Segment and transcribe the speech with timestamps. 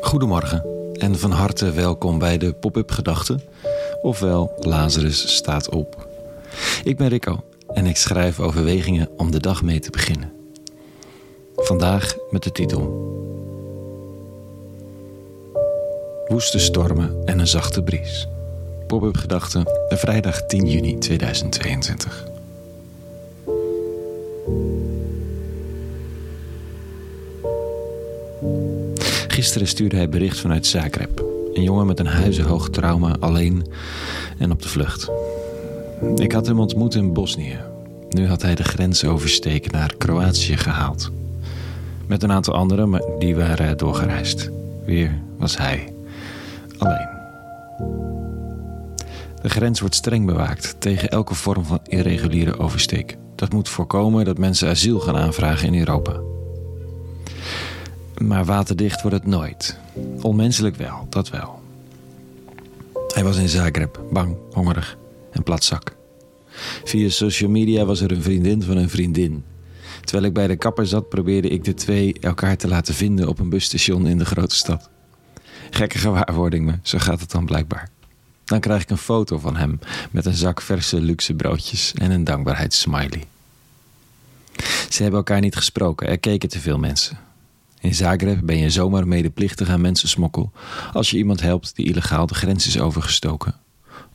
[0.00, 3.40] Goedemorgen en van harte welkom bij de Pop-up Gedachten,
[4.02, 6.08] ofwel Lazarus staat op.
[6.84, 10.32] Ik ben Rico en ik schrijf overwegingen om de dag mee te beginnen.
[11.56, 13.12] Vandaag met de titel
[16.26, 18.28] Woeste stormen en een zachte bries.
[18.86, 22.33] Pop-up Gedachten, vrijdag 10 juni 2022.
[29.44, 31.24] Gisteren stuurde hij bericht vanuit Zagreb.
[31.52, 33.66] Een jongen met een huizenhoog trauma, alleen
[34.38, 35.10] en op de vlucht.
[36.14, 37.58] Ik had hem ontmoet in Bosnië.
[38.08, 41.10] Nu had hij de grens oversteken naar Kroatië gehaald.
[42.06, 44.50] Met een aantal anderen, maar die waren doorgereisd.
[44.84, 45.92] Weer was hij
[46.78, 47.08] alleen.
[49.42, 53.16] De grens wordt streng bewaakt tegen elke vorm van irreguliere oversteek.
[53.34, 56.33] Dat moet voorkomen dat mensen asiel gaan aanvragen in Europa.
[58.18, 59.78] Maar waterdicht wordt het nooit.
[60.20, 61.62] Onmenselijk wel, dat wel.
[63.14, 64.96] Hij was in Zagreb, bang, hongerig
[65.30, 65.96] en platzak.
[66.84, 69.44] Via social media was er een vriendin van een vriendin.
[70.00, 73.38] Terwijl ik bij de kapper zat, probeerde ik de twee elkaar te laten vinden op
[73.38, 74.90] een busstation in de grote stad.
[75.70, 77.88] Gekke gewaarwording me, zo gaat het dan blijkbaar.
[78.44, 79.78] Dan krijg ik een foto van hem
[80.10, 83.24] met een zak verse luxe broodjes en een dankbaarheidssmiley.
[84.88, 87.18] Ze hebben elkaar niet gesproken, er keken te veel mensen.
[87.84, 90.52] In Zagreb ben je zomaar medeplichtig aan mensensmokkel
[90.92, 93.54] als je iemand helpt die illegaal de grens is overgestoken.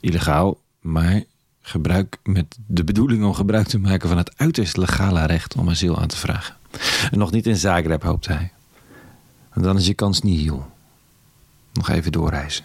[0.00, 1.22] Illegaal, maar
[1.60, 5.98] gebruik met de bedoeling om gebruik te maken van het uiterst legale recht om asiel
[5.98, 6.56] aan te vragen.
[7.10, 8.52] En nog niet in Zagreb, hoopt hij.
[9.54, 10.70] Dan is je kans niet heel.
[11.72, 12.64] Nog even doorreizen.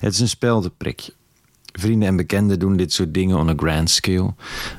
[0.00, 1.12] Het is een speldenprikje.
[1.72, 4.34] Vrienden en bekenden doen dit soort dingen on a grand scale,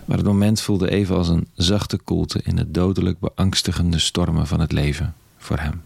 [0.05, 4.59] maar het moment voelde even als een zachte koelte in de dodelijk beangstigende stormen van
[4.59, 5.81] het leven voor hem.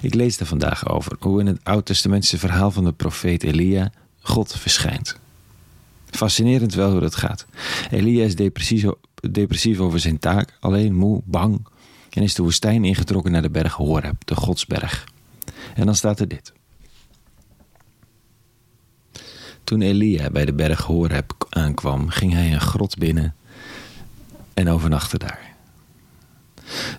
[0.00, 4.52] Ik lees er vandaag over hoe in het Oud-testamentische verhaal van de profeet Elia God
[4.52, 5.18] verschijnt.
[6.10, 7.46] Fascinerend wel hoe dat gaat.
[7.90, 8.36] Elia is
[9.30, 11.66] depressief over zijn taak, alleen moe, bang
[12.10, 15.04] en is de woestijn ingetrokken naar de berg Horeb, de Godsberg.
[15.74, 16.52] En dan staat er dit.
[19.66, 23.34] Toen Elia bij de berg Horeb aankwam, ging hij een grot binnen
[24.54, 25.54] en overnachtte daar.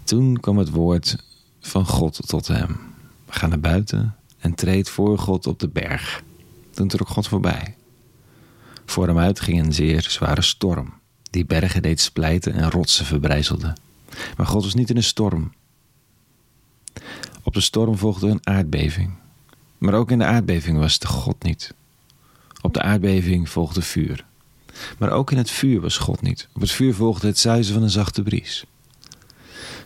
[0.03, 1.23] Toen kwam het woord
[1.59, 2.79] van God tot hem.
[3.27, 6.23] Ga naar buiten en treed voor God op de berg.
[6.71, 7.75] Toen trok God voorbij.
[8.85, 10.93] Voor hem uit ging een zeer zware storm,
[11.29, 13.73] die bergen deed splijten en rotsen verbrijzelde.
[14.37, 15.53] Maar God was niet in een storm.
[17.43, 19.13] Op de storm volgde een aardbeving.
[19.77, 21.75] Maar ook in de aardbeving was de God niet.
[22.61, 24.25] Op de aardbeving volgde vuur.
[24.97, 26.47] Maar ook in het vuur was God niet.
[26.53, 28.65] Op het vuur volgde het zuizen van een zachte bries.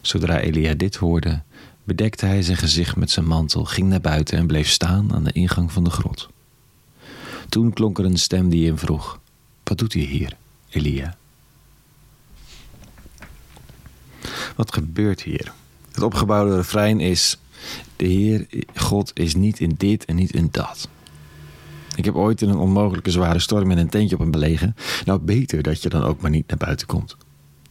[0.01, 1.41] Zodra Elia dit hoorde,
[1.83, 5.31] bedekte hij zijn gezicht met zijn mantel, ging naar buiten en bleef staan aan de
[5.31, 6.29] ingang van de grot.
[7.49, 9.19] Toen klonk er een stem die hem vroeg:
[9.63, 10.37] Wat doet hij hier,
[10.69, 11.17] Elia?
[14.55, 15.53] Wat gebeurt hier?
[15.91, 17.37] Het opgebouwde refrein is:
[17.95, 20.89] De Heer God is niet in dit en niet in dat.
[22.01, 24.75] Ik heb ooit in een onmogelijke zware storm in een tentje op een belegen.
[25.05, 27.17] Nou, beter dat je dan ook maar niet naar buiten komt.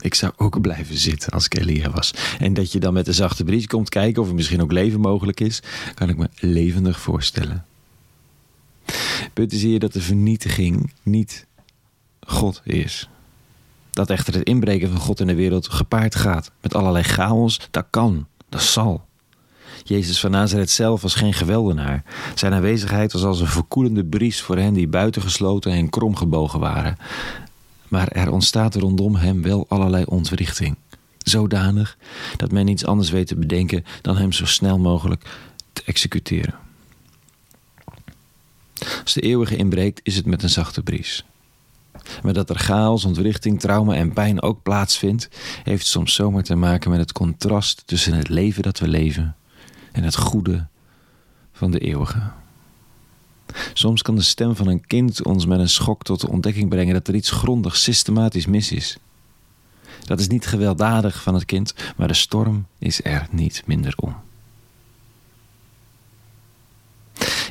[0.01, 2.15] Ik zou ook blijven zitten als ik Elia was.
[2.39, 5.01] En dat je dan met een zachte bries komt kijken of er misschien ook leven
[5.01, 5.63] mogelijk is,
[5.95, 7.65] kan ik me levendig voorstellen.
[9.33, 11.47] Punt is hier dat de vernietiging niet
[12.21, 13.09] God is.
[13.91, 17.87] Dat echter het inbreken van God in de wereld gepaard gaat met allerlei chaos, dat
[17.91, 19.09] kan, dat zal.
[19.85, 22.03] Jezus van Nazareth zelf was geen geweldenaar.
[22.35, 26.97] Zijn aanwezigheid was als een verkoelende bries voor hen die buitengesloten en kromgebogen waren.
[27.89, 30.77] Maar er ontstaat rondom hem wel allerlei ontwrichting.
[31.19, 31.97] Zodanig
[32.37, 35.25] dat men niets anders weet te bedenken dan hem zo snel mogelijk
[35.73, 36.55] te executeren.
[39.03, 41.25] Als de eeuwige inbreekt, is het met een zachte bries.
[42.23, 45.29] Maar dat er chaos, ontwrichting, trauma en pijn ook plaatsvindt,
[45.63, 49.35] heeft soms zomaar te maken met het contrast tussen het leven dat we leven
[49.93, 50.67] en het goede
[51.53, 52.31] van de eeuwige.
[53.73, 56.95] Soms kan de stem van een kind ons met een schok tot de ontdekking brengen
[56.95, 58.99] dat er iets grondig systematisch mis is.
[60.05, 64.17] Dat is niet gewelddadig van het kind, maar de storm is er niet minder om.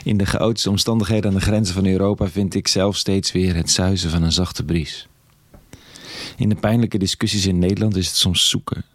[0.04, 3.72] In de chaotische omstandigheden aan de grenzen van Europa vind ik zelf steeds weer het
[3.72, 5.08] zuizen van een zachte bries.
[6.36, 8.86] In de pijnlijke discussies in Nederland is het soms zoeken,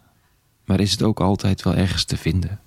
[0.65, 2.59] maar is het ook altijd wel ergens te vinden.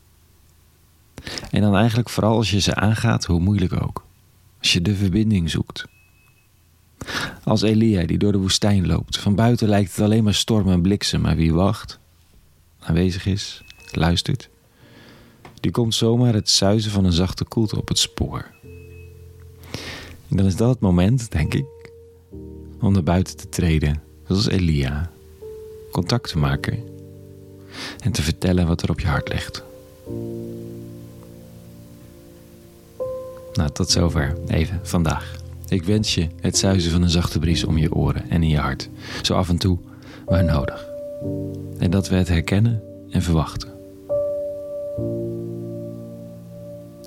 [1.50, 4.04] En dan eigenlijk vooral als je ze aangaat, hoe moeilijk ook.
[4.58, 5.84] Als je de verbinding zoekt.
[7.44, 9.19] Als Elia die door de woestijn loopt.
[9.19, 11.98] Van buiten lijkt het alleen maar storm en bliksem, maar wie wacht,
[12.78, 14.48] aanwezig is, luistert,
[15.60, 18.46] die komt zomaar het zuizen van een zachte koelte op het spoor.
[20.28, 21.66] En dan is dat het moment, denk ik,
[22.81, 25.10] om naar buiten te treden, zoals Elia,
[25.92, 26.78] contact te maken
[28.00, 29.62] en te vertellen wat er op je hart ligt.
[33.52, 35.36] Nou, tot zover even vandaag.
[35.68, 38.58] Ik wens je het zuizen van een zachte bries om je oren en in je
[38.58, 38.88] hart,
[39.22, 39.78] zo af en toe,
[40.26, 40.86] waar nodig.
[41.78, 43.68] En dat we het herkennen en verwachten.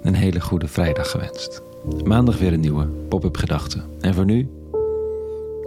[0.02, 1.62] Een hele goede vrijdag gewenst.
[2.04, 3.82] Maandag weer een nieuwe pop-up gedachte.
[4.00, 4.50] En voor nu,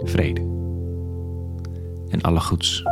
[0.03, 0.41] vrede.
[2.09, 2.83] En alle goeds.